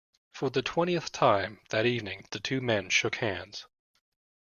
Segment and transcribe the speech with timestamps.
[0.33, 3.67] For the twentieth time that evening the two men shook hands.